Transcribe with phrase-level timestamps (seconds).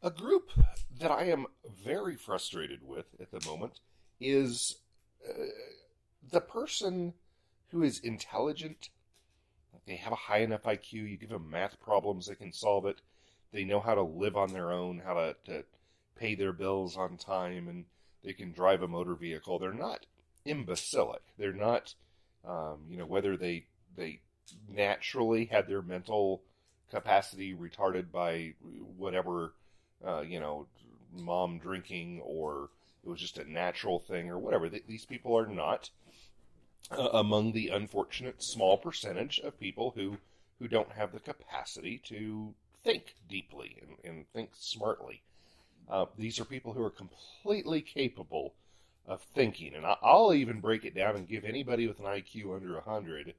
[0.00, 0.50] A group
[1.00, 1.46] that I am
[1.84, 3.80] very frustrated with at the moment
[4.20, 4.76] is
[5.28, 5.46] uh,
[6.30, 7.14] the person
[7.70, 8.90] who is intelligent.
[9.86, 10.92] They have a high enough IQ.
[10.92, 13.00] You give them math problems, they can solve it.
[13.52, 15.64] They know how to live on their own, how to, to
[16.14, 17.84] pay their bills on time, and
[18.22, 19.58] they can drive a motor vehicle.
[19.58, 20.06] They're not
[20.44, 21.22] imbecilic.
[21.38, 21.94] They're not,
[22.46, 23.64] um, you know, whether they
[23.96, 24.20] they
[24.68, 26.42] naturally had their mental
[26.90, 28.54] capacity retarded by
[28.96, 29.54] whatever
[30.06, 30.66] uh, you know,
[31.12, 32.70] mom drinking or
[33.04, 34.68] it was just a natural thing or whatever.
[34.68, 35.90] These people are not
[36.90, 40.18] uh, among the unfortunate small percentage of people who
[40.58, 45.22] who don't have the capacity to think deeply and, and think smartly.
[45.88, 48.54] Uh, these are people who are completely capable
[49.06, 52.74] of thinking, and I'll even break it down and give anybody with an IQ under
[52.74, 53.34] 100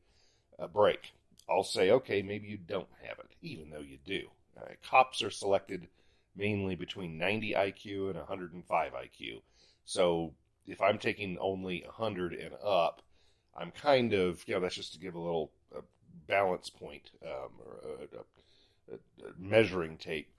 [0.58, 1.12] a break.
[1.50, 4.30] I'll say, okay, maybe you don't have it, even though you do.
[4.58, 5.88] Uh, cops are selected
[6.36, 9.42] mainly between 90 IQ and 105 IQ.
[9.86, 10.34] So
[10.68, 13.02] if I'm taking only 100 and up,
[13.56, 15.82] I'm kind of, you know, that's just to give a little a
[16.28, 20.32] balance point um, or a, a, a, measuring tape.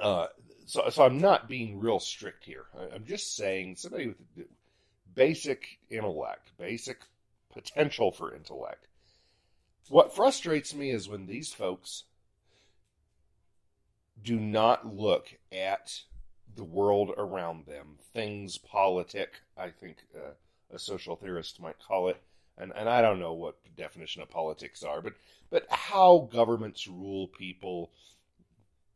[0.00, 0.26] Uh,
[0.64, 2.64] so, so I'm not being real strict here.
[2.92, 4.46] I'm just saying somebody with
[5.14, 6.98] basic intellect, basic
[7.52, 8.86] potential for intellect.
[9.88, 12.04] What frustrates me is when these folks
[14.26, 16.02] do not look at
[16.56, 20.30] the world around them, things, politic, I think uh,
[20.74, 22.20] a social theorist might call it,
[22.58, 25.12] and, and I don't know what the definition of politics are, but,
[25.48, 27.92] but how governments rule people,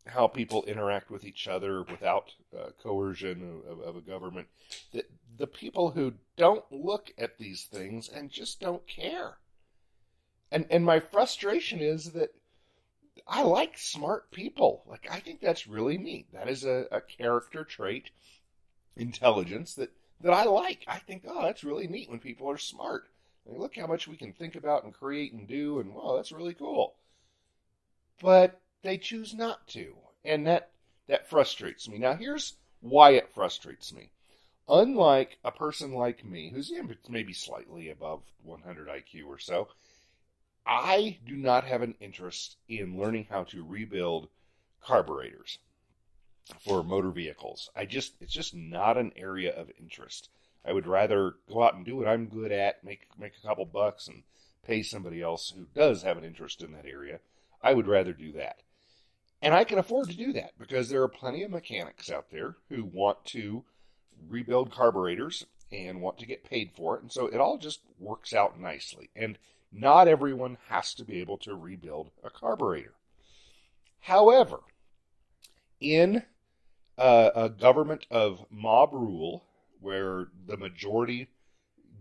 [0.04, 4.48] how people interact with each other without uh, coercion of, of, a government.
[4.92, 5.04] The,
[5.38, 9.36] the people who don't look at these things and just don't care.
[10.50, 12.34] And, and my frustration is that
[13.32, 14.82] I like smart people.
[14.86, 16.26] Like I think that's really neat.
[16.32, 18.10] That is a, a character trait,
[18.96, 20.84] intelligence that that I like.
[20.88, 23.04] I think oh that's really neat when people are smart.
[23.46, 26.16] I mean, look how much we can think about and create and do, and wow,
[26.16, 26.96] that's really cool.
[28.20, 30.72] But they choose not to, and that
[31.06, 31.98] that frustrates me.
[31.98, 34.10] Now here's why it frustrates me.
[34.68, 36.72] Unlike a person like me, who's
[37.08, 39.68] maybe slightly above 100 IQ or so,
[40.70, 44.28] I do not have an interest in learning how to rebuild
[44.80, 45.58] carburetors
[46.64, 47.68] for motor vehicles.
[47.74, 50.28] I just it's just not an area of interest.
[50.64, 53.64] I would rather go out and do what I'm good at, make make a couple
[53.64, 54.22] bucks and
[54.64, 57.18] pay somebody else who does have an interest in that area.
[57.60, 58.62] I would rather do that.
[59.42, 62.58] And I can afford to do that because there are plenty of mechanics out there
[62.68, 63.64] who want to
[64.28, 67.02] rebuild carburetors and want to get paid for it.
[67.02, 69.10] And so it all just works out nicely.
[69.16, 69.36] And
[69.72, 72.94] not everyone has to be able to rebuild a carburetor.
[74.00, 74.60] However,
[75.80, 76.22] in
[76.98, 79.44] a, a government of mob rule,
[79.80, 81.28] where the majority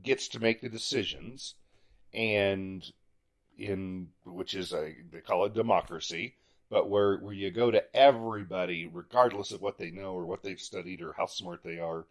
[0.03, 1.55] gets to make the decisions,
[2.13, 2.91] and
[3.57, 6.35] in which is a they call it democracy,
[6.69, 10.59] but where where you go to everybody, regardless of what they know or what they've
[10.59, 12.05] studied or how smart they are,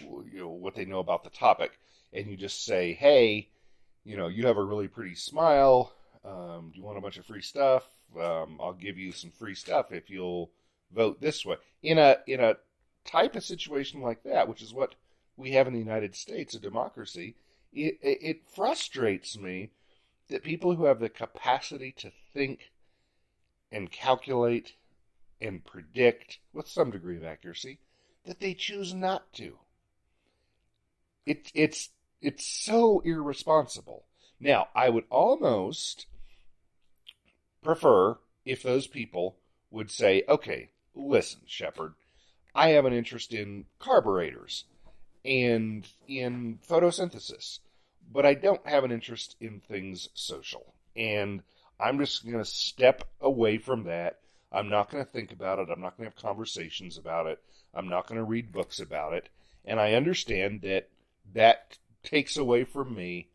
[0.00, 1.78] you know what they know about the topic,
[2.12, 3.48] and you just say, hey,
[4.06, 5.92] you know, you have a really pretty smile.
[6.24, 7.84] Um, do you want a bunch of free stuff?
[8.18, 10.50] Um, I'll give you some free stuff if you'll
[10.94, 11.56] vote this way.
[11.82, 12.54] In a in a
[13.04, 14.94] type of situation like that, which is what
[15.36, 17.34] we have in the United States, a democracy,
[17.72, 19.70] it, it frustrates me
[20.28, 22.70] that people who have the capacity to think
[23.70, 24.74] and calculate
[25.40, 27.78] and predict with some degree of accuracy
[28.24, 29.58] that they choose not to.
[31.26, 31.90] It, it's
[32.20, 34.04] it's so irresponsible.
[34.40, 36.06] Now, I would almost
[37.62, 39.36] prefer if those people
[39.70, 41.94] would say, okay, listen, Shepard,
[42.54, 44.64] I have an interest in carburetors
[45.24, 47.58] and in photosynthesis,
[48.10, 50.74] but I don't have an interest in things social.
[50.96, 51.42] And
[51.78, 54.20] I'm just going to step away from that.
[54.52, 55.68] I'm not going to think about it.
[55.70, 57.42] I'm not going to have conversations about it.
[57.74, 59.28] I'm not going to read books about it.
[59.64, 60.88] And I understand that
[61.34, 61.76] that
[62.06, 63.28] takes away from me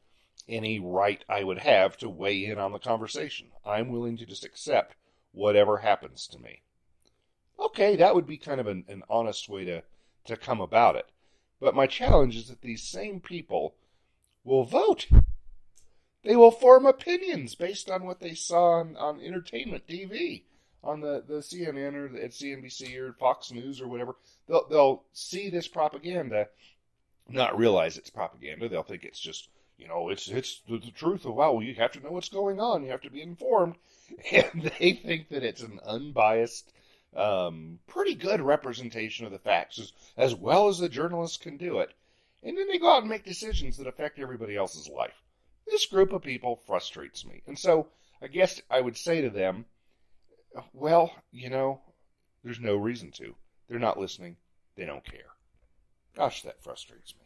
[0.50, 3.48] any right I would have to weigh in on the conversation.
[3.66, 4.96] I'm willing to just accept
[5.32, 6.62] whatever happens to me.
[7.60, 9.84] Okay, that would be kind of an, an honest way to,
[10.26, 11.10] to come about it.
[11.60, 13.76] But my challenge is that these same people
[14.44, 15.08] will vote.
[16.24, 20.44] They will form opinions based on what they saw on, on entertainment TV,
[20.84, 24.16] on the, the CNN or the, at CNBC or Fox News or whatever.
[24.48, 26.48] They'll, they'll see this propaganda
[27.34, 28.70] not realize it's propaganda.
[28.70, 31.92] They'll think it's just, you know, it's it's the, the truth of wow, you have
[31.94, 32.84] to know what's going on.
[32.84, 33.76] You have to be informed,
[34.32, 36.72] and they think that it's an unbiased
[37.16, 41.80] um, pretty good representation of the facts as, as well as the journalists can do
[41.80, 41.94] it.
[42.44, 45.22] And then they go out and make decisions that affect everybody else's life.
[45.68, 47.44] This group of people frustrates me.
[47.46, 47.88] And so
[48.22, 49.66] I guess I would say to them,
[50.74, 51.82] well, you know,
[52.44, 53.36] there's no reason to.
[53.68, 54.38] They're not listening.
[54.76, 55.32] They don't care.
[56.16, 57.21] Gosh, that frustrates me.